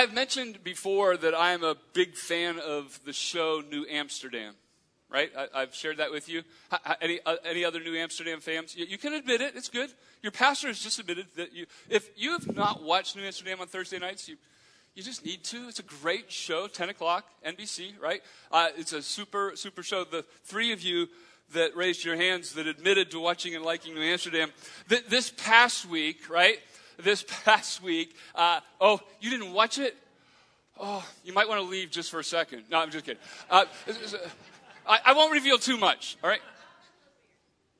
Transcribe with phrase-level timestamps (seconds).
[0.00, 4.54] I've mentioned before that I am a big fan of the show New Amsterdam,
[5.10, 5.30] right?
[5.54, 6.42] I, have shared that with you.
[7.02, 8.74] Any, uh, any other New Amsterdam fans?
[8.74, 9.56] You, you, can admit it.
[9.56, 9.90] It's good.
[10.22, 13.66] Your pastor has just admitted that you, if you have not watched New Amsterdam on
[13.66, 14.38] Thursday nights, you,
[14.94, 15.68] you just need to.
[15.68, 18.22] It's a great show, 10 o'clock, NBC, right?
[18.50, 20.04] Uh, it's a super, super show.
[20.04, 21.08] The three of you
[21.52, 24.50] that raised your hands that admitted to watching and liking New Amsterdam,
[24.88, 26.58] th- this past week, right?
[27.02, 29.96] This past week, uh, oh, you didn't watch it?
[30.78, 32.64] Oh, you might want to leave just for a second.
[32.70, 33.20] No, I'm just kidding.
[33.50, 33.66] Uh,
[34.86, 36.40] I, I won't reveal too much, all right?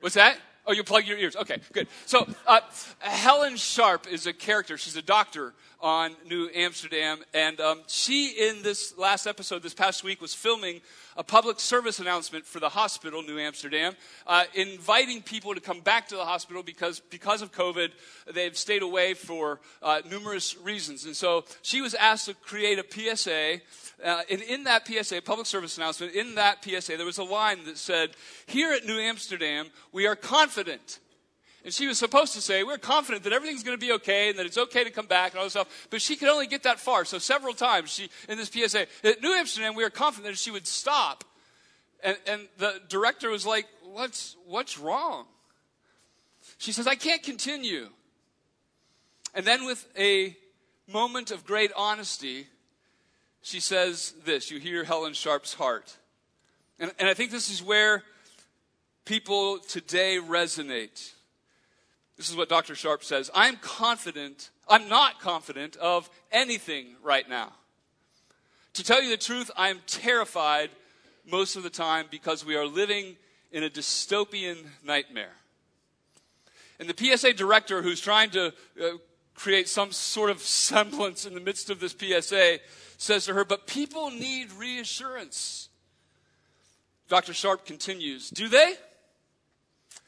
[0.01, 0.37] What's that?
[0.67, 1.35] Oh, you plug your ears.
[1.35, 1.87] Okay, good.
[2.05, 2.59] So, uh,
[2.99, 4.77] Helen Sharpe is a character.
[4.77, 7.19] She's a doctor on New Amsterdam.
[7.33, 10.81] And um, she, in this last episode this past week, was filming
[11.17, 13.95] a public service announcement for the hospital, New Amsterdam,
[14.27, 17.89] uh, inviting people to come back to the hospital because, because of COVID,
[18.33, 21.05] they've stayed away for uh, numerous reasons.
[21.05, 23.61] And so she was asked to create a PSA.
[24.03, 27.23] Uh, and in that PSA, a public service announcement, in that PSA, there was a
[27.23, 28.11] line that said,
[28.45, 30.99] Here at New Amsterdam, we are confident
[31.63, 34.39] and she was supposed to say, We're confident that everything's going to be okay and
[34.39, 35.87] that it's okay to come back and all this stuff.
[35.89, 37.05] But she could only get that far.
[37.05, 40.51] So several times she, in this PSA, at New Amsterdam, we were confident that she
[40.51, 41.23] would stop.
[42.03, 45.25] And, and the director was like, what's, what's wrong?
[46.57, 47.89] She says, I can't continue.
[49.35, 50.35] And then with a
[50.91, 52.47] moment of great honesty,
[53.43, 54.49] she says this.
[54.49, 55.95] You hear Helen Sharpe's heart.
[56.79, 58.03] And, and I think this is where
[59.05, 61.11] people today resonate.
[62.21, 62.75] This is what Dr.
[62.75, 67.51] Sharpe says I'm confident, I'm not confident of anything right now.
[68.73, 70.69] To tell you the truth, I am terrified
[71.25, 73.15] most of the time because we are living
[73.51, 75.33] in a dystopian nightmare.
[76.79, 78.89] And the PSA director, who's trying to uh,
[79.33, 82.59] create some sort of semblance in the midst of this PSA,
[82.99, 85.69] says to her, But people need reassurance.
[87.09, 87.33] Dr.
[87.33, 88.75] Sharpe continues, Do they?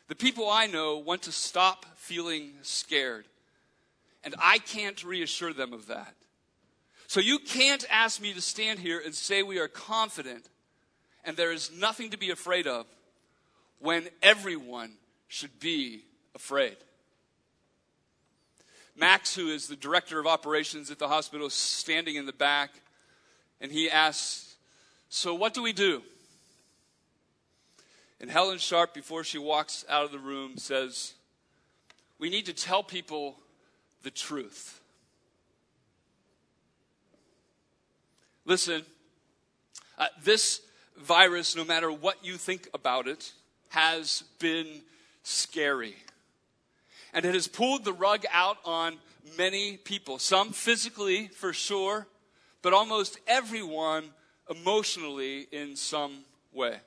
[0.07, 3.25] The people I know want to stop feeling scared.
[4.23, 6.15] And I can't reassure them of that.
[7.07, 10.49] So you can't ask me to stand here and say we are confident
[11.23, 12.85] and there is nothing to be afraid of
[13.79, 14.93] when everyone
[15.27, 16.03] should be
[16.35, 16.77] afraid.
[18.95, 22.71] Max, who is the director of operations at the hospital, is standing in the back
[23.59, 24.55] and he asks,
[25.09, 26.03] So what do we do?
[28.23, 31.13] And Helen Sharpe, before she walks out of the room, says,
[32.19, 33.35] we need to tell people
[34.03, 34.79] the truth.
[38.45, 38.83] Listen,
[39.97, 40.61] uh, this
[40.97, 43.33] virus, no matter what you think about it,
[43.67, 44.67] has been
[45.23, 45.97] scary.
[47.13, 48.99] And it has pulled the rug out on
[49.37, 50.17] many people.
[50.17, 52.07] Some physically, for sure,
[52.61, 54.05] but almost everyone
[54.49, 56.19] emotionally in some
[56.53, 56.79] way.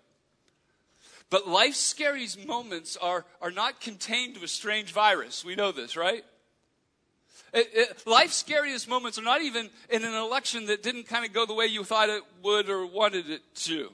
[1.28, 5.44] But life's scariest moments are, are not contained to a strange virus.
[5.44, 6.24] We know this, right?
[7.52, 11.32] It, it, life's scariest moments are not even in an election that didn't kind of
[11.32, 13.90] go the way you thought it would or wanted it to.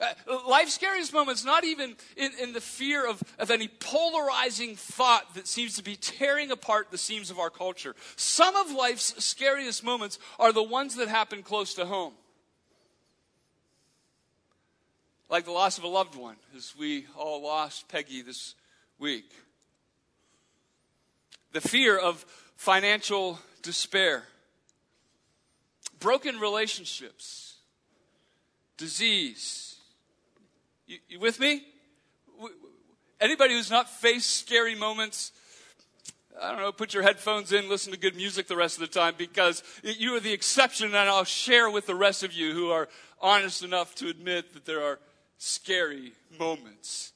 [0.00, 5.34] Uh, life's scariest moments, not even in, in the fear of, of any polarizing thought
[5.34, 7.94] that seems to be tearing apart the seams of our culture.
[8.16, 12.14] Some of life's scariest moments are the ones that happen close to home
[15.28, 18.54] like the loss of a loved one, as we all lost Peggy this
[18.98, 19.30] week.
[21.52, 22.24] The fear of
[22.56, 24.24] financial despair,
[25.98, 27.54] broken relationships,
[28.76, 29.76] disease.
[30.86, 31.64] You, you with me?
[33.20, 35.32] Anybody who's not faced scary moments,
[36.40, 38.98] I don't know, put your headphones in, listen to good music the rest of the
[38.98, 42.70] time because you are the exception, and I'll share with the rest of you who
[42.70, 42.88] are
[43.20, 44.98] honest enough to admit that there are
[45.38, 47.12] scary moments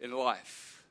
[0.00, 0.82] in life.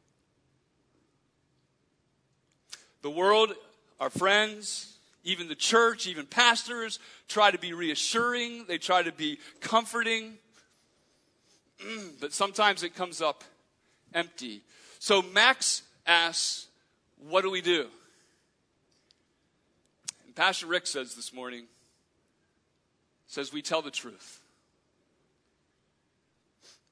[3.02, 3.54] The world,
[4.00, 9.40] our friends, even the church, even pastors try to be reassuring, they try to be
[9.60, 10.34] comforting,
[11.84, 13.44] mm, but sometimes it comes up
[14.14, 14.62] empty.
[15.00, 16.68] So Max asks,
[17.30, 17.88] What do we do?
[20.26, 21.66] And Pastor Rick says this morning,
[23.28, 24.41] says, We tell the truth.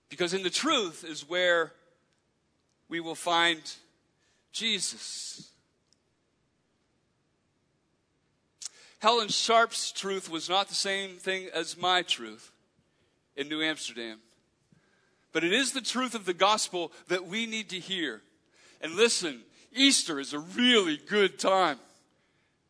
[0.09, 1.71] Because in the truth is where
[2.89, 3.61] we will find
[4.51, 5.51] Jesus.
[8.99, 12.51] Helen Sharpe's truth was not the same thing as my truth
[13.37, 14.17] in New Amsterdam.
[15.31, 18.21] But it is the truth of the gospel that we need to hear.
[18.81, 19.41] And listen,
[19.73, 21.77] Easter is a really good time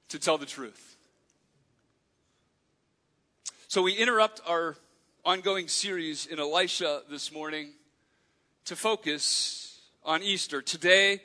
[0.10, 0.98] to tell the truth.
[3.68, 4.76] So we interrupt our
[5.30, 7.70] ongoing series in Elisha this morning
[8.66, 10.60] to focus on Easter.
[10.60, 11.22] Today,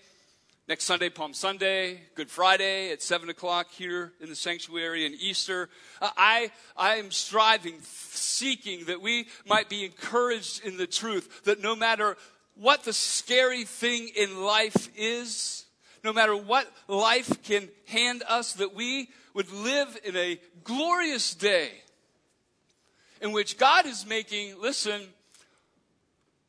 [0.68, 5.70] next Sunday, Palm Sunday, Good Friday at 7 o'clock here in the sanctuary, and Easter.
[6.02, 11.62] Uh, I, I am striving, seeking that we might be encouraged in the truth that
[11.62, 12.18] no matter
[12.56, 15.64] what the scary thing in life is,
[16.04, 21.70] no matter what life can hand us, that we would live in a glorious day
[23.20, 25.02] in which God is making, listen,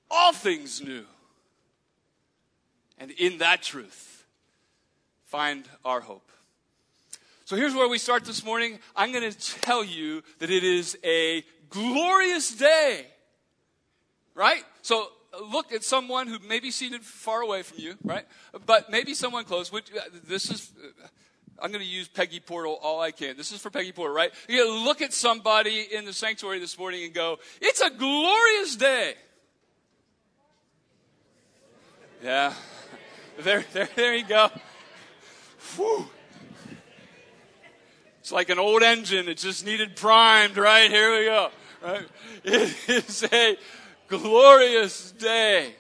[0.10, 1.06] all things new.
[2.98, 4.26] And in that truth,
[5.26, 6.30] find our hope.
[7.46, 8.80] So here's where we start this morning.
[8.96, 13.06] I'm going to tell you that it is a glorious day.
[14.34, 14.64] Right?
[14.82, 18.26] So uh, look at someone who may be seated far away from you, right?
[18.66, 19.72] But maybe someone close.
[19.72, 21.08] Which, uh, this is uh,
[21.60, 23.38] I'm going to use Peggy Portal all I can.
[23.38, 24.32] This is for Peggy Portal, right?
[24.50, 29.16] You look at somebody in the sanctuary this morning and go, It's a glorious day.
[32.24, 32.54] Yeah.
[33.38, 34.50] There, there, there you go.
[35.76, 36.08] Whew.
[38.22, 39.28] It's like an old engine.
[39.28, 40.90] It just needed primed, right?
[40.90, 41.50] Here we go.
[41.84, 42.08] Right?
[42.46, 43.58] It is a
[44.08, 45.76] glorious day.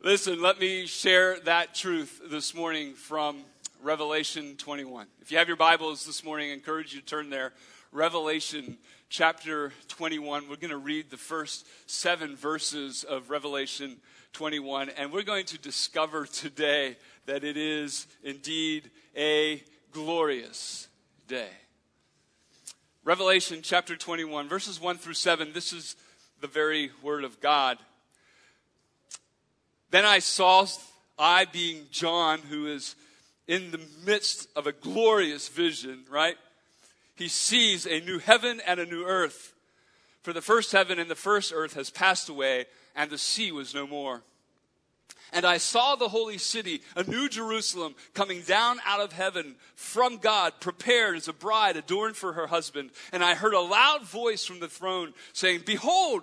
[0.00, 3.38] Listen, let me share that truth this morning from
[3.82, 5.08] Revelation 21.
[5.20, 7.52] If you have your Bibles this morning, I encourage you to turn there.
[7.90, 8.78] Revelation
[9.08, 10.48] chapter 21.
[10.48, 13.96] We're going to read the first seven verses of Revelation
[14.34, 16.96] 21, and we're going to discover today
[17.26, 20.86] that it is indeed a glorious
[21.26, 21.50] day.
[23.02, 25.52] Revelation chapter 21, verses 1 through 7.
[25.52, 25.96] This is
[26.40, 27.78] the very word of God.
[29.90, 30.66] Then I saw,
[31.18, 32.94] I being John, who is
[33.46, 36.36] in the midst of a glorious vision, right?
[37.16, 39.54] He sees a new heaven and a new earth.
[40.22, 43.74] For the first heaven and the first earth has passed away, and the sea was
[43.74, 44.22] no more.
[45.32, 50.18] And I saw the holy city, a new Jerusalem, coming down out of heaven from
[50.18, 52.90] God, prepared as a bride adorned for her husband.
[53.12, 56.22] And I heard a loud voice from the throne saying, Behold,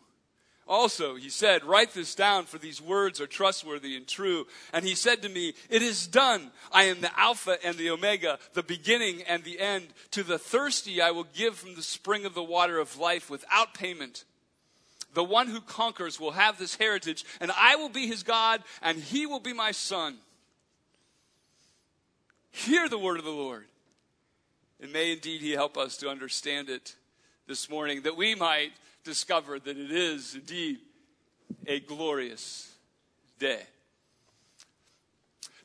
[0.71, 4.47] Also, he said, Write this down, for these words are trustworthy and true.
[4.71, 6.49] And he said to me, It is done.
[6.71, 9.87] I am the Alpha and the Omega, the beginning and the end.
[10.11, 13.73] To the thirsty I will give from the spring of the water of life without
[13.73, 14.23] payment.
[15.13, 18.97] The one who conquers will have this heritage, and I will be his God, and
[18.97, 20.19] he will be my son.
[22.49, 23.65] Hear the word of the Lord.
[24.81, 26.95] And may indeed he help us to understand it
[27.45, 28.71] this morning, that we might
[29.03, 30.79] discover that it is indeed
[31.67, 32.71] a glorious
[33.39, 33.61] day.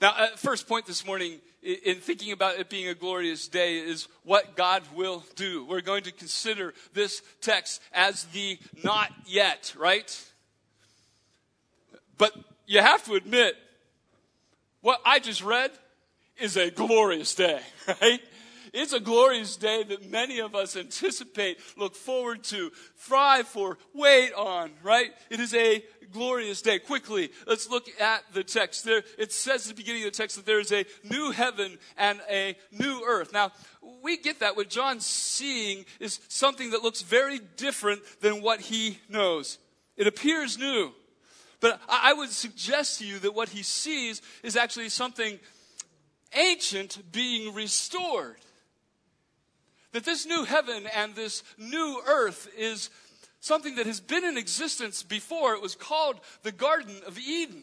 [0.00, 4.08] Now, uh, first point this morning in thinking about it being a glorious day is
[4.24, 5.64] what God will do.
[5.64, 10.24] We're going to consider this text as the not yet, right?
[12.18, 12.32] But
[12.66, 13.56] you have to admit,
[14.80, 15.70] what I just read
[16.38, 17.60] is a glorious day,
[18.00, 18.20] right?
[18.76, 24.34] It's a glorious day that many of us anticipate, look forward to, thrive for, wait
[24.34, 25.14] on, right?
[25.30, 26.78] It is a glorious day.
[26.78, 28.84] Quickly, let's look at the text.
[28.84, 31.78] There, it says at the beginning of the text that there is a new heaven
[31.96, 33.32] and a new earth.
[33.32, 33.50] Now,
[34.02, 34.56] we get that.
[34.56, 39.56] What John's seeing is something that looks very different than what he knows.
[39.96, 40.92] It appears new.
[41.60, 45.40] But I would suggest to you that what he sees is actually something
[46.34, 48.36] ancient being restored
[49.92, 52.90] that this new heaven and this new earth is
[53.40, 55.54] something that has been in existence before.
[55.54, 57.62] It was called the Garden of Eden.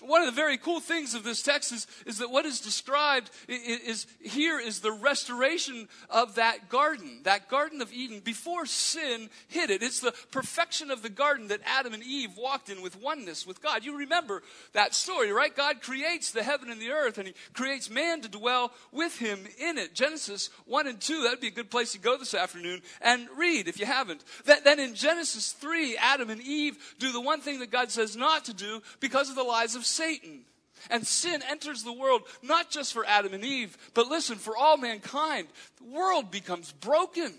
[0.00, 3.30] One of the very cool things of this text is, is that what is described
[3.48, 9.28] is, is, here is the restoration of that garden, that Garden of Eden before sin
[9.48, 9.82] hit it.
[9.82, 13.60] It's the perfection of the garden that Adam and Eve walked in with oneness with
[13.60, 13.84] God.
[13.84, 15.54] You remember that story, right?
[15.54, 19.40] God creates the heaven and the earth and he creates man to dwell with him
[19.58, 19.94] in it.
[19.94, 23.26] Genesis 1 and 2, that would be a good place to go this afternoon and
[23.36, 24.22] read if you haven't.
[24.44, 28.44] then in Genesis 3, Adam and Eve do the one thing that God says not
[28.44, 30.44] to do because of the lies of Satan.
[30.90, 34.76] And sin enters the world not just for Adam and Eve, but listen, for all
[34.76, 35.48] mankind.
[35.78, 37.34] The world becomes broken.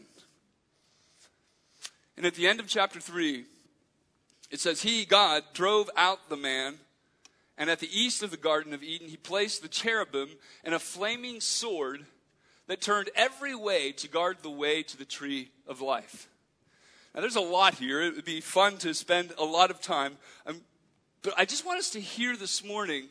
[2.18, 3.46] And at the end of chapter 3,
[4.52, 6.76] it says, He, God, drove out the man,
[7.58, 10.30] and at the east of the Garden of Eden, he placed the cherubim
[10.64, 12.06] and a flaming sword
[12.68, 16.28] that turned every way to guard the way to the tree of life.
[17.14, 18.02] Now, there's a lot here.
[18.02, 20.18] It would be fun to spend a lot of time.
[20.46, 20.62] Um,
[21.22, 23.08] but I just want us to hear this morning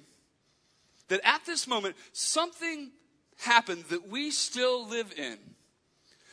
[1.08, 2.90] that at this moment, something
[3.38, 5.38] happened that we still live in.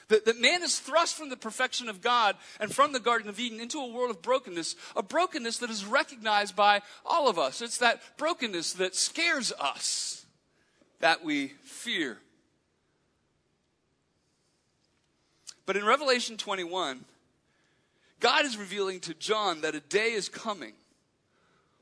[0.08, 3.40] That, that man is thrust from the perfection of God and from the Garden of
[3.40, 7.62] Eden into a world of brokenness, a brokenness that is recognized by all of us.
[7.62, 10.26] It's that brokenness that scares us,
[11.00, 12.20] that we fear.
[15.66, 17.04] But in Revelation 21,
[18.20, 20.74] God is revealing to John that a day is coming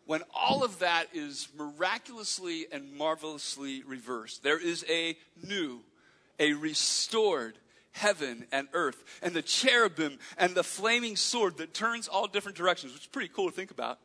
[0.05, 4.43] when all of that is miraculously and marvelously reversed.
[4.43, 5.17] There is a
[5.47, 5.81] new,
[6.39, 7.57] a restored
[7.91, 12.93] heaven and earth, and the cherubim and the flaming sword that turns all different directions,
[12.93, 13.99] which is pretty cool to think about,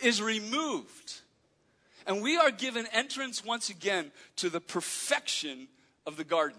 [0.00, 1.20] is removed.
[2.06, 5.68] And we are given entrance once again to the perfection
[6.06, 6.58] of the garden.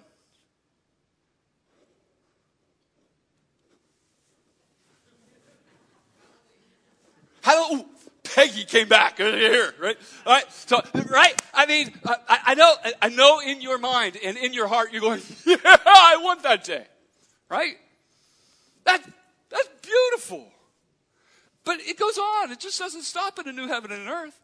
[8.52, 9.98] Peggy came back uh, here, right?
[10.26, 10.52] All right.
[10.52, 11.42] So, right?
[11.54, 15.02] I mean, I, I, know, I know in your mind and in your heart, you're
[15.02, 16.86] going, yeah, I want that day,
[17.50, 17.76] right?
[18.86, 19.04] That,
[19.50, 20.52] that's beautiful.
[21.64, 22.52] But it goes on.
[22.52, 24.40] It just doesn't stop at a new heaven and an earth.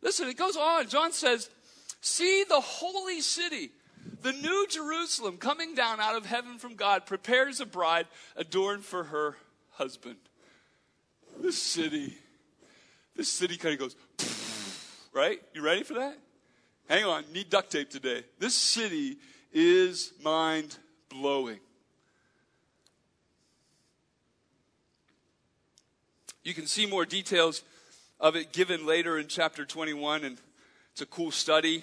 [0.00, 0.88] Listen, it goes on.
[0.88, 1.50] John says,
[2.00, 3.72] see the holy city,
[4.22, 8.06] the new Jerusalem coming down out of heaven from God, prepares a bride
[8.36, 9.36] adorned for her
[9.72, 10.16] husband.
[11.40, 12.16] The city
[13.18, 13.96] this city kind of goes,
[15.12, 15.42] right?
[15.52, 16.16] You ready for that?
[16.88, 18.22] Hang on, need duct tape today.
[18.38, 19.18] This city
[19.52, 20.78] is mind
[21.10, 21.58] blowing.
[26.44, 27.62] You can see more details
[28.20, 30.38] of it given later in chapter 21, and
[30.92, 31.82] it's a cool study.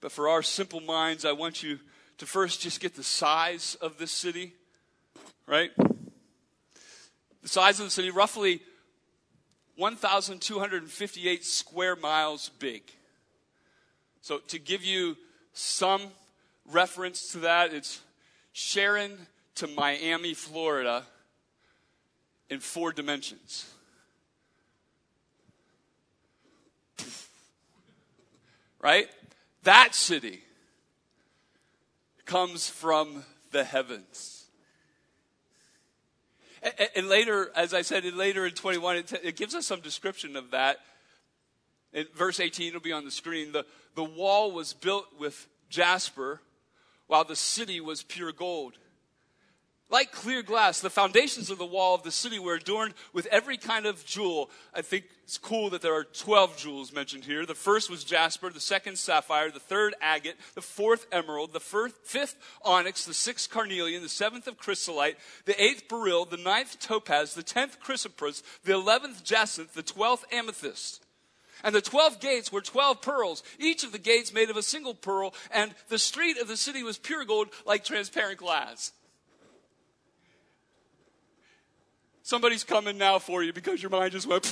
[0.00, 1.80] But for our simple minds, I want you
[2.18, 4.54] to first just get the size of this city,
[5.48, 5.72] right?
[7.42, 8.62] The size of the city, roughly
[9.76, 12.82] 1,258 square miles big.
[14.20, 15.16] So, to give you
[15.52, 16.02] some
[16.70, 18.00] reference to that, it's
[18.52, 19.26] Sharon
[19.56, 21.04] to Miami, Florida,
[22.48, 23.70] in four dimensions.
[28.80, 29.08] Right?
[29.62, 30.40] That city
[32.26, 34.43] comes from the heavens.
[36.94, 40.50] And, later, as I said, later in 21, it, it gives us some description of
[40.52, 40.78] that.
[41.92, 43.52] In verse 18, it'll be on the screen.
[43.52, 46.40] The, the wall was built with jasper,
[47.06, 48.78] while the city was pure gold.
[49.94, 53.56] Like clear glass, the foundations of the wall of the city were adorned with every
[53.56, 54.50] kind of jewel.
[54.74, 57.46] I think it's cool that there are 12 jewels mentioned here.
[57.46, 61.94] The first was jasper, the second sapphire, the third agate, the fourth emerald, the first,
[62.02, 62.34] fifth
[62.64, 67.44] onyx, the sixth carnelian, the seventh of chrysolite, the eighth beryl, the ninth topaz, the
[67.44, 71.04] tenth chrysoprase, the eleventh jacinth, the twelfth amethyst.
[71.62, 74.94] And the 12 gates were 12 pearls, each of the gates made of a single
[74.94, 78.90] pearl, and the street of the city was pure gold like transparent glass.
[82.24, 84.44] Somebody's coming now for you because your mind just went.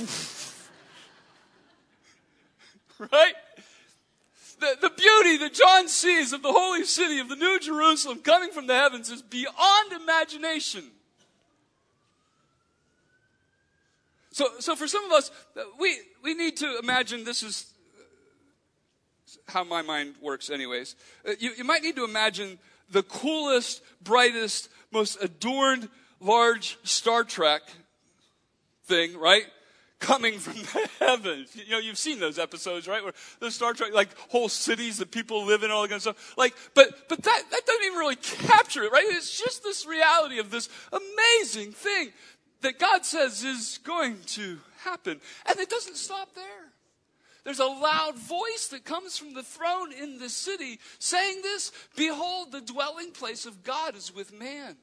[2.98, 3.32] right?
[4.60, 8.50] The, the beauty that John sees of the holy city of the New Jerusalem coming
[8.50, 10.84] from the heavens is beyond imagination.
[14.32, 15.30] So, so for some of us,
[15.80, 17.72] we, we need to imagine this is
[19.48, 20.94] how my mind works, anyways.
[21.26, 22.58] Uh, you, you might need to imagine
[22.90, 25.88] the coolest, brightest, most adorned
[26.22, 27.62] large Star Trek
[28.84, 29.44] thing, right?
[29.98, 31.54] Coming from the heavens.
[31.54, 33.02] You know, you've seen those episodes, right?
[33.02, 36.02] Where the Star Trek, like whole cities that people live in, all that kind of
[36.02, 36.34] stuff.
[36.36, 39.06] Like, but, but that, that doesn't even really capture it, right?
[39.08, 42.10] It's just this reality of this amazing thing
[42.62, 45.20] that God says is going to happen.
[45.46, 46.44] And it doesn't stop there.
[47.44, 52.52] There's a loud voice that comes from the throne in the city saying this Behold,
[52.52, 54.76] the dwelling place of God is with man.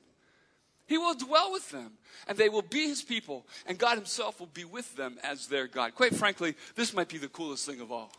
[0.89, 1.91] He will dwell with them,
[2.27, 5.67] and they will be his people, and God himself will be with them as their
[5.67, 5.93] God.
[5.93, 8.11] Quite frankly, this might be the coolest thing of all.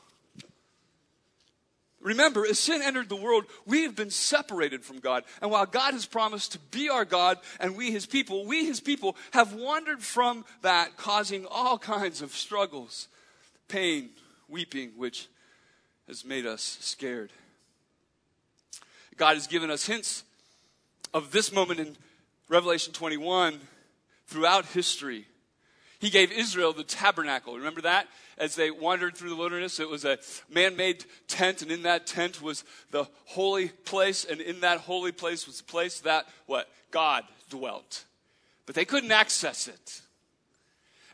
[2.00, 5.24] Remember, as sin entered the world, we have been separated from God.
[5.42, 8.78] And while God has promised to be our God and we his people, we his
[8.78, 13.08] people have wandered from that, causing all kinds of struggles,
[13.66, 14.10] pain,
[14.48, 15.26] weeping, which
[16.06, 17.32] has made us scared.
[19.16, 20.22] God has given us hints
[21.12, 21.96] of this moment in
[22.50, 23.60] Revelation 21
[24.26, 25.24] throughout history.
[26.00, 27.56] He gave Israel the tabernacle.
[27.56, 28.08] Remember that?
[28.36, 32.06] As they wandered through the wilderness, it was a man made tent, and in that
[32.06, 36.68] tent was the holy place, and in that holy place was the place that, what?
[36.90, 38.04] God dwelt.
[38.66, 40.02] But they couldn't access it.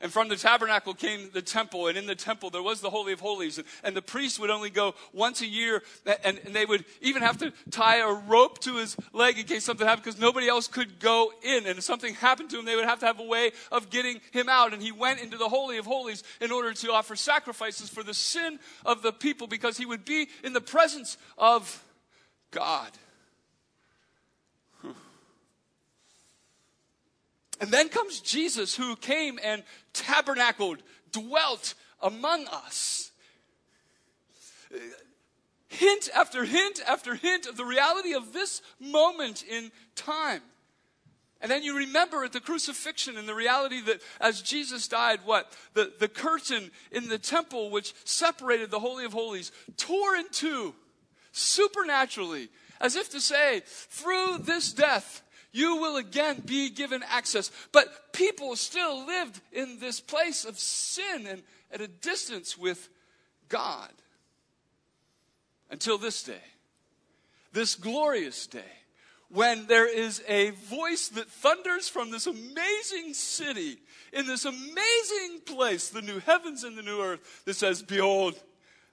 [0.00, 3.12] And from the tabernacle came the temple, and in the temple there was the Holy
[3.12, 3.59] of Holies.
[3.59, 5.83] And, and the priest would only go once a year,
[6.25, 9.65] and, and, they would even have to tie a rope to his leg in case
[9.65, 11.67] something happened, because nobody else could go in.
[11.67, 14.21] And if something happened to him, they would have to have a way of getting
[14.33, 14.73] him out.
[14.73, 18.15] And he went into the Holy of Holies in order to offer sacrifices for the
[18.15, 21.83] sin of the people, because he would be in the presence of
[22.50, 22.91] God.
[27.60, 33.10] And then comes Jesus, who came and tabernacled, dwelt among us.
[35.68, 40.42] Hint after hint after hint of the reality of this moment in time.
[41.40, 45.52] And then you remember at the crucifixion and the reality that as Jesus died, what?
[45.75, 50.75] The, the curtain in the temple which separated the Holy of Holies tore in two
[51.32, 52.48] supernaturally,
[52.80, 55.22] as if to say, through this death,
[55.56, 57.50] you will again be given access.
[57.72, 62.90] But people still lived in this place of sin and at a distance with
[63.48, 63.90] God
[65.70, 66.44] until this day,
[67.54, 68.60] this glorious day,
[69.30, 73.78] when there is a voice that thunders from this amazing city,
[74.12, 78.38] in this amazing place, the new heavens and the new earth, that says, Behold,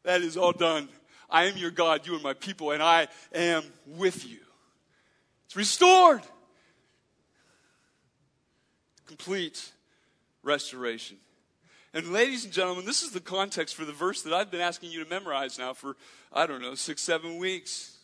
[0.04, 0.88] that is all done.
[1.30, 4.40] I am your God, you are my people, and I am with you.
[5.46, 6.22] It's restored
[9.06, 9.72] complete
[10.44, 11.18] restoration.
[11.94, 14.92] And, ladies and gentlemen, this is the context for the verse that I've been asking
[14.92, 15.96] you to memorize now for,
[16.32, 17.98] I don't know, six, seven weeks.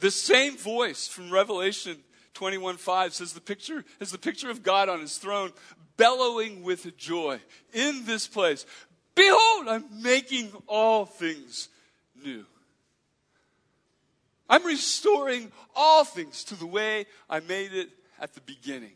[0.00, 1.96] The same voice from Revelation
[2.34, 5.52] 21 5 says the picture is the picture of God on his throne,
[5.96, 7.40] bellowing with joy
[7.72, 8.64] in this place.
[9.14, 11.68] Behold, I'm making all things
[12.22, 12.44] new.
[14.48, 18.92] I'm restoring all things to the way I made it at the beginning.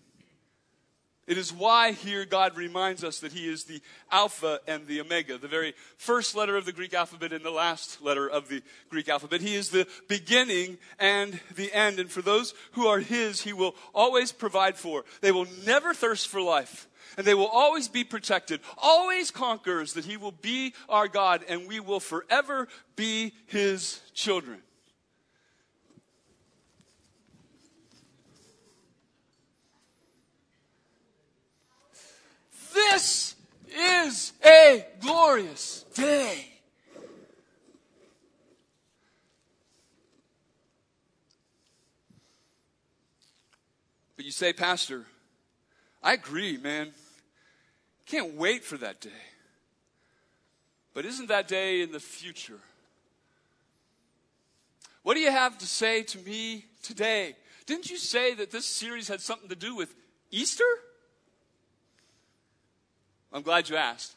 [1.25, 3.81] It is why here God reminds us that He is the
[4.11, 8.03] Alpha and the Omega, the very first letter of the Greek alphabet and the last
[8.03, 9.41] letter of the Greek alphabet.
[9.41, 12.01] He is the beginning and the end.
[12.01, 15.05] And for those who are His, He will always provide for.
[15.21, 16.89] They will never thirst for life.
[17.17, 21.69] And they will always be protected, always conquerors, that He will be our God and
[21.69, 24.61] we will forever be His children.
[32.75, 33.35] This
[33.75, 36.47] is a glorious day.
[44.17, 45.07] But you say, Pastor,
[46.03, 46.93] I agree, man.
[48.07, 49.11] Can't wait for that day.
[50.95, 52.61] But isn't that day in the future?
[55.03, 57.35] What do you have to say to me today?
[57.67, 59.95] Didn't you say that this series had something to do with
[60.31, 60.65] Easter?
[63.33, 64.15] I'm glad you asked.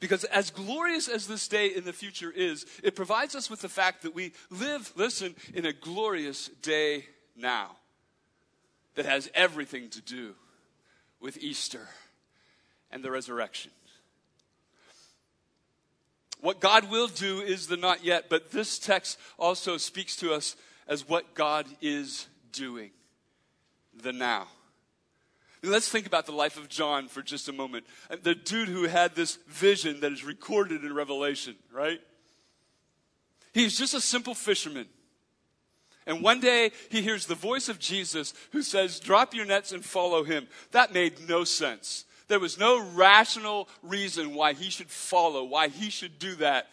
[0.00, 3.68] Because as glorious as this day in the future is, it provides us with the
[3.68, 7.76] fact that we live, listen, in a glorious day now
[8.94, 10.34] that has everything to do
[11.20, 11.88] with Easter
[12.92, 13.72] and the resurrection.
[16.40, 20.54] What God will do is the not yet, but this text also speaks to us
[20.86, 22.90] as what God is doing,
[24.00, 24.46] the now.
[25.62, 27.86] Let's think about the life of John for just a moment.
[28.22, 32.00] The dude who had this vision that is recorded in Revelation, right?
[33.52, 34.86] He's just a simple fisherman.
[36.06, 39.84] And one day he hears the voice of Jesus who says, Drop your nets and
[39.84, 40.48] follow him.
[40.70, 42.04] That made no sense.
[42.28, 46.68] There was no rational reason why he should follow, why he should do that.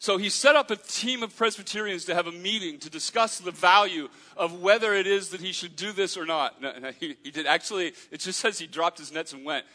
[0.00, 3.50] So he set up a team of Presbyterians to have a meeting to discuss the
[3.50, 6.62] value of whether it is that he should do this or not.
[6.62, 7.46] No, no, he, he did.
[7.46, 9.66] Actually, it just says he dropped his nets and went.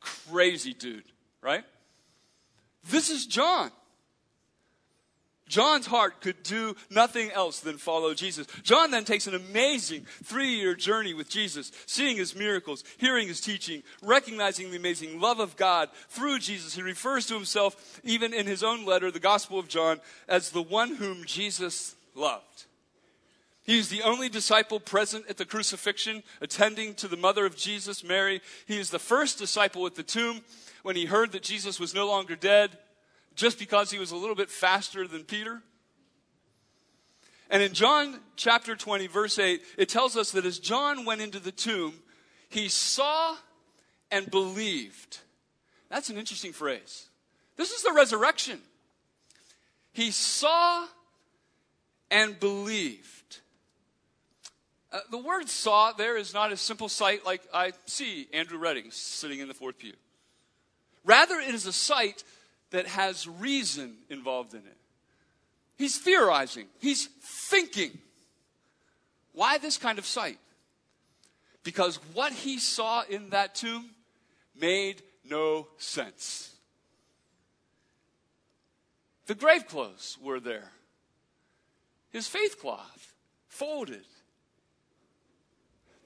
[0.00, 1.04] Crazy dude,
[1.40, 1.64] right?
[2.90, 3.70] This is John.
[5.50, 8.46] John's heart could do nothing else than follow Jesus.
[8.62, 13.40] John then takes an amazing three year journey with Jesus, seeing his miracles, hearing his
[13.40, 16.74] teaching, recognizing the amazing love of God through Jesus.
[16.74, 20.62] He refers to himself, even in his own letter, the Gospel of John, as the
[20.62, 22.64] one whom Jesus loved.
[23.64, 28.04] He is the only disciple present at the crucifixion, attending to the mother of Jesus,
[28.04, 28.40] Mary.
[28.66, 30.42] He is the first disciple at the tomb
[30.82, 32.70] when he heard that Jesus was no longer dead
[33.40, 35.62] just because he was a little bit faster than Peter.
[37.48, 41.40] And in John chapter 20, verse 8, it tells us that as John went into
[41.40, 41.94] the tomb,
[42.50, 43.34] he saw
[44.10, 45.20] and believed.
[45.88, 47.08] That's an interesting phrase.
[47.56, 48.60] This is the resurrection.
[49.94, 50.86] He saw
[52.10, 53.38] and believed.
[54.92, 58.90] Uh, the word saw there is not a simple sight like I see Andrew Redding
[58.90, 59.94] sitting in the fourth pew.
[61.06, 62.22] Rather, it is a sight
[62.70, 64.76] that has reason involved in it.
[65.76, 67.98] He's theorizing, he's thinking.
[69.32, 70.38] Why this kind of sight?
[71.62, 73.90] Because what he saw in that tomb
[74.58, 76.54] made no sense.
[79.26, 80.70] The grave clothes were there,
[82.10, 83.14] his faith cloth
[83.48, 84.04] folded.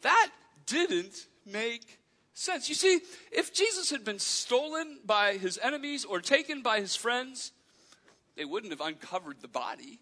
[0.03, 0.29] That
[0.67, 1.99] didn't make
[2.35, 2.69] sense.
[2.69, 3.01] You see,
[3.33, 7.53] if Jesus had been stolen by his enemies or taken by his friends,
[8.37, 10.01] they wouldn't have uncovered the body.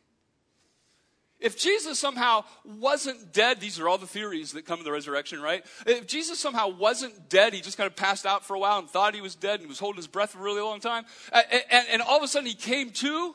[1.38, 5.42] If Jesus somehow wasn't dead, these are all the theories that come in the resurrection,
[5.42, 5.66] right?
[5.86, 8.88] If Jesus somehow wasn't dead, he just kind of passed out for a while and
[8.88, 11.44] thought he was dead and was holding his breath for a really long time, and,
[11.68, 13.34] and, and all of a sudden he came to,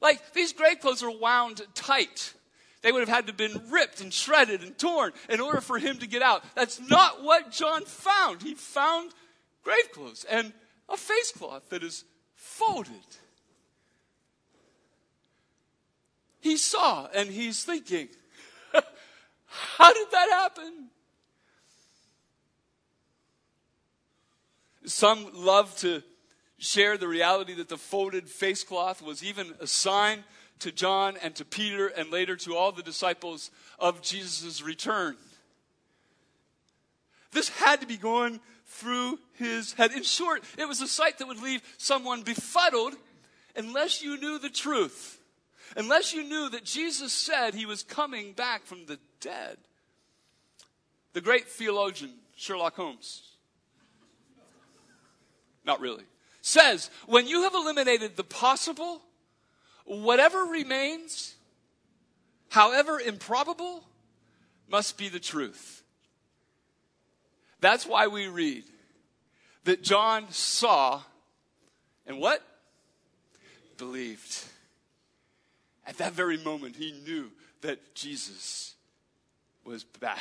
[0.00, 2.32] like these grave clothes are wound tight.
[2.84, 5.78] They would have had to have been ripped and shredded and torn in order for
[5.78, 6.44] him to get out.
[6.54, 8.42] That's not what John found.
[8.42, 9.12] He found
[9.62, 10.52] grave clothes and
[10.90, 12.92] a face cloth that is folded.
[16.40, 18.08] He saw and he's thinking,
[19.46, 20.90] how did that happen?
[24.84, 26.02] Some love to
[26.58, 30.22] share the reality that the folded face cloth was even a sign
[30.60, 35.16] to John and to Peter and later to all the disciples of Jesus' return.
[37.32, 39.92] This had to be going through his head.
[39.92, 42.94] In short, it was a sight that would leave someone befuddled
[43.56, 45.20] unless you knew the truth,
[45.76, 49.58] unless you knew that Jesus said he was coming back from the dead.
[51.12, 53.22] The great theologian Sherlock Holmes,
[55.64, 56.04] not really,
[56.40, 59.02] says when you have eliminated the possible
[59.84, 61.34] whatever remains,
[62.48, 63.84] however improbable,
[64.68, 65.82] must be the truth.
[67.60, 68.64] That's why we read
[69.64, 71.02] that John saw
[72.06, 72.42] and what?
[73.78, 74.44] Believed.
[75.86, 77.30] At that very moment, he knew
[77.62, 78.74] that Jesus
[79.64, 80.20] was back.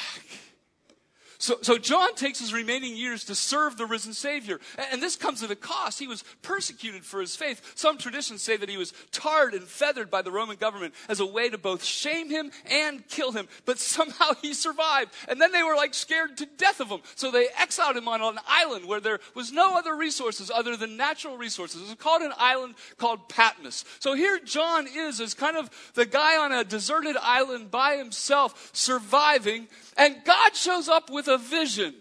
[1.44, 4.62] So, so John takes his remaining years to serve the risen Savior.
[4.94, 6.00] And, this comes at a cost.
[6.00, 7.74] He was persecuted for his faith.
[7.76, 11.26] Some traditions say that he was tarred and feathered by the Roman government as a
[11.26, 13.50] way to both shame him and kill him.
[13.66, 15.12] But somehow he survived.
[15.28, 17.02] And then they were like scared to death of him.
[17.16, 20.96] So they exiled him on an island where there was no other resources other than
[20.96, 21.82] natural resources.
[21.82, 23.84] It was called an island called Patmos.
[24.00, 28.70] So here John is as kind of the guy on a deserted island by himself
[28.72, 31.94] surviving and God shows up with a vision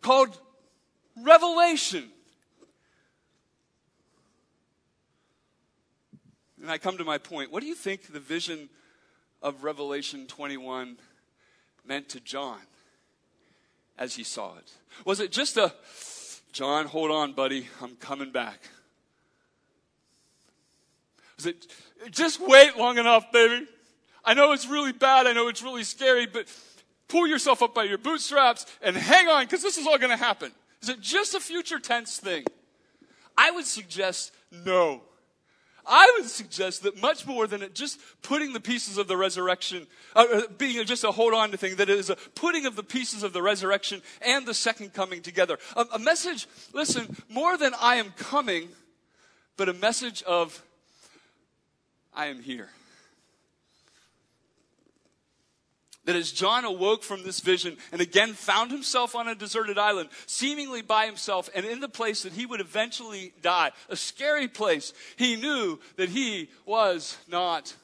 [0.00, 0.38] called
[1.22, 2.04] revelation.
[6.60, 7.52] And I come to my point.
[7.52, 8.70] What do you think the vision
[9.42, 10.96] of Revelation 21
[11.86, 12.60] meant to John
[13.98, 14.72] as he saw it?
[15.04, 15.74] Was it just a,
[16.52, 18.60] John, hold on, buddy, I'm coming back?
[21.36, 21.66] Was it,
[22.10, 23.66] just wait long enough, baby?
[24.24, 25.26] I know it's really bad.
[25.26, 26.46] I know it's really scary, but
[27.08, 30.16] pull yourself up by your bootstraps and hang on because this is all going to
[30.16, 30.52] happen.
[30.82, 32.44] Is it just a future tense thing?
[33.36, 35.02] I would suggest no.
[35.86, 39.86] I would suggest that much more than it just putting the pieces of the resurrection,
[40.16, 42.74] uh, uh, being just a hold on to thing, that it is a putting of
[42.74, 45.58] the pieces of the resurrection and the second coming together.
[45.76, 48.68] A, a message, listen, more than I am coming,
[49.56, 50.62] but a message of
[52.14, 52.70] I am here.
[56.04, 60.08] That as John awoke from this vision and again found himself on a deserted island,
[60.26, 64.92] seemingly by himself and in the place that he would eventually die, a scary place,
[65.16, 67.74] he knew that he was not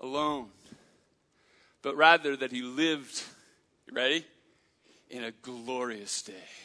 [0.00, 0.48] alone,
[1.82, 3.22] but rather that he lived,
[3.86, 4.24] you ready?
[5.10, 6.63] In a glorious day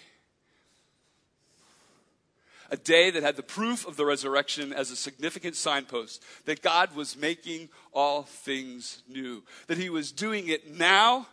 [2.72, 6.96] a day that had the proof of the resurrection as a significant signpost that God
[6.96, 11.28] was making all things new, that He was doing it now,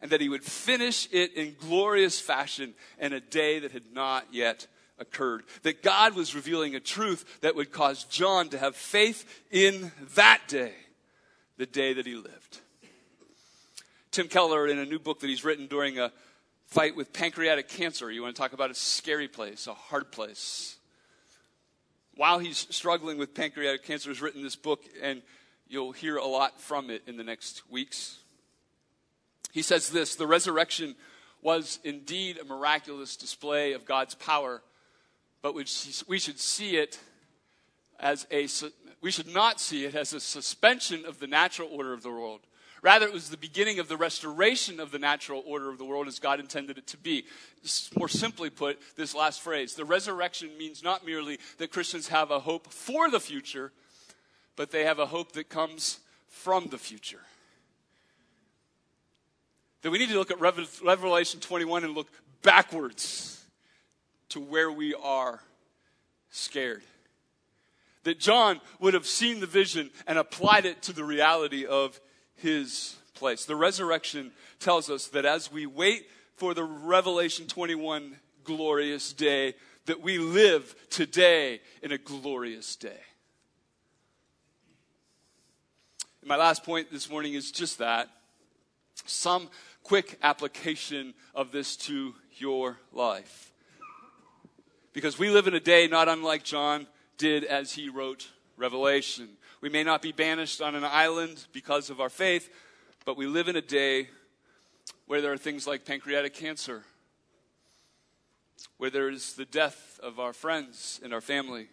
[0.00, 4.26] and that He would finish it in glorious fashion in a day that had not
[4.32, 4.66] yet
[4.98, 5.44] occurred.
[5.62, 10.42] That God was revealing a truth that would cause John to have faith in that
[10.48, 10.72] day,
[11.56, 12.60] the day that he lived.
[14.10, 16.10] Tim Keller, in a new book that he's written during a
[16.66, 18.10] fight with pancreatic cancer.
[18.10, 20.76] You want to talk about a scary place, a hard place.
[22.14, 25.22] While he's struggling with pancreatic cancer, has written this book, and
[25.68, 28.18] You'll hear a lot from it in the next weeks.
[29.52, 30.94] He says this The resurrection
[31.42, 34.62] was indeed a miraculous display of God's power,
[35.42, 37.00] but we should see it
[37.98, 38.48] as a,
[39.00, 42.40] we should not see it as a suspension of the natural order of the world.
[42.82, 46.06] Rather, it was the beginning of the restoration of the natural order of the world
[46.06, 47.24] as God intended it to be.
[47.98, 52.40] More simply put, this last phrase the resurrection means not merely that Christians have a
[52.40, 53.72] hope for the future,
[54.56, 57.22] but they have a hope that comes from the future.
[59.82, 62.08] That we need to look at Revelation 21 and look
[62.42, 63.44] backwards
[64.30, 65.40] to where we are
[66.30, 66.82] scared.
[68.04, 72.00] That John would have seen the vision and applied it to the reality of
[72.36, 73.44] his place.
[73.44, 79.54] The resurrection tells us that as we wait for the Revelation 21 glorious day,
[79.86, 83.00] that we live today in a glorious day.
[86.20, 88.08] And my last point this morning is just that
[89.06, 89.48] some
[89.82, 93.52] quick application of this to your life.
[94.92, 96.86] Because we live in a day not unlike John
[97.18, 99.28] did as he wrote Revelation.
[99.60, 102.50] We may not be banished on an island because of our faith,
[103.04, 104.08] but we live in a day
[105.06, 106.84] where there are things like pancreatic cancer,
[108.76, 111.68] where there is the death of our friends and our family,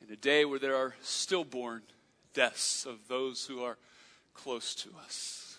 [0.00, 1.82] in a day where there are stillborn
[2.32, 3.76] deaths of those who are
[4.34, 5.58] close to us.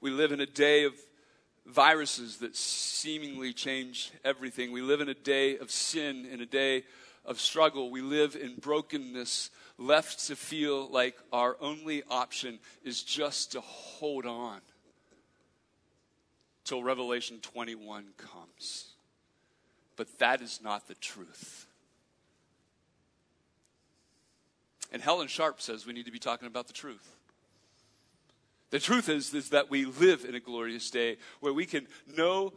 [0.00, 0.94] We live in a day of
[1.70, 4.72] viruses that seemingly change everything.
[4.72, 6.84] We live in a day of sin, in a day
[7.24, 7.90] of struggle.
[7.90, 14.26] We live in brokenness, left to feel like our only option is just to hold
[14.26, 14.60] on
[16.64, 18.94] till Revelation 21 comes.
[19.96, 21.66] But that is not the truth.
[24.92, 27.12] And Helen Sharpe says we need to be talking about the truth.
[28.70, 32.52] The truth is, is that we live in a glorious day where we can know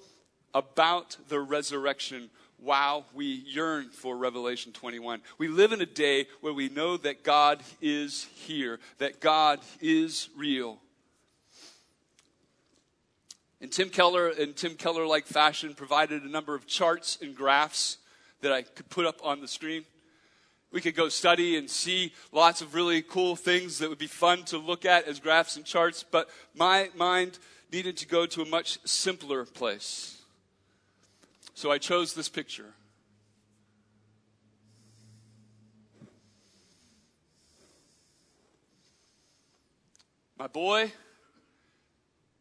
[0.53, 5.21] about the resurrection while we yearn for Revelation 21.
[5.37, 10.29] We live in a day where we know that God is here, that God is
[10.37, 10.79] real.
[13.59, 17.97] And Tim Keller, in Tim Keller like fashion, provided a number of charts and graphs
[18.41, 19.83] that I could put up on the screen.
[20.73, 24.43] We could go study and see lots of really cool things that would be fun
[24.45, 27.37] to look at as graphs and charts, but my mind
[27.71, 30.17] needed to go to a much simpler place.
[31.53, 32.73] So I chose this picture.
[40.39, 40.91] My boy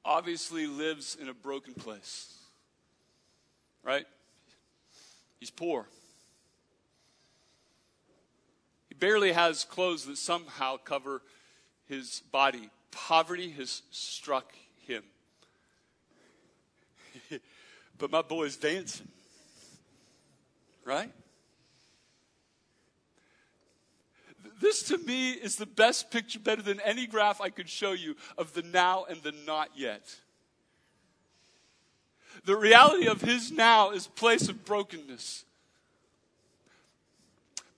[0.06, 2.32] obviously lives in a broken place,
[3.84, 4.06] right?
[5.38, 5.86] He's poor
[9.02, 11.22] barely has clothes that somehow cover
[11.88, 12.70] his body.
[12.92, 14.54] Poverty has struck
[14.86, 15.02] him.
[17.98, 19.08] but my boy's dancing.
[20.84, 21.10] Right?
[24.60, 28.14] This to me is the best picture, better than any graph I could show you,
[28.38, 30.14] of the now and the not yet.
[32.44, 35.44] The reality of his now is place of brokenness.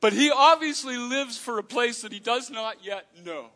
[0.05, 3.47] But he obviously lives for a place that he does not yet know.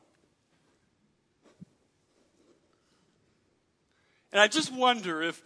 [4.32, 5.42] And I just wonder if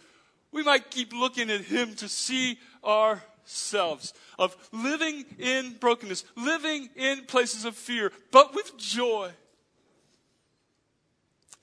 [0.53, 7.25] we might keep looking at him to see ourselves of living in brokenness, living in
[7.25, 9.29] places of fear, but with joy.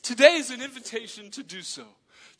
[0.02, 1.86] Today is an invitation to do so.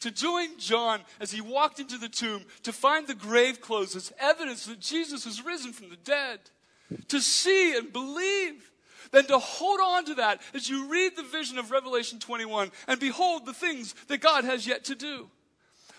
[0.01, 4.13] To join John as he walked into the tomb to find the grave closed as
[4.21, 6.41] evidence that Jesus has risen from the dead
[7.09, 8.71] to see and believe
[9.11, 13.01] than to hold on to that as you read the vision of Revelation 21 and
[13.01, 15.29] behold the things that God has yet to do.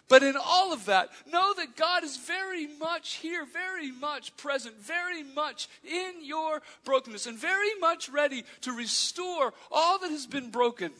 [0.07, 4.75] But in all of that, know that God is very much here, very much present,
[4.75, 10.51] very much in your brokenness, and very much ready to restore all that has been
[10.51, 10.91] broken,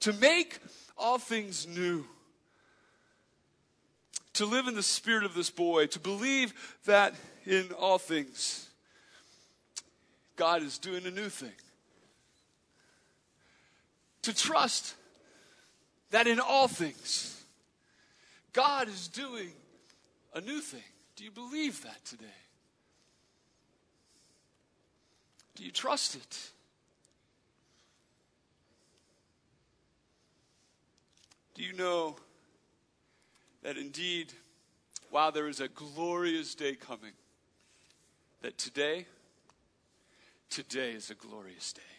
[0.00, 0.60] to make
[0.96, 2.04] all things new.
[4.34, 8.63] To live in the spirit of this boy, to believe that in all things
[10.36, 11.52] God is doing a new thing.
[14.22, 14.94] To trust
[16.10, 17.42] that in all things,
[18.52, 19.50] God is doing
[20.34, 20.82] a new thing.
[21.16, 22.24] Do you believe that today?
[25.56, 26.50] Do you trust it?
[31.54, 32.16] Do you know
[33.62, 34.32] that indeed
[35.14, 37.12] wow, there is a glorious day coming.
[38.42, 39.06] That today,
[40.50, 41.93] today is a glorious day.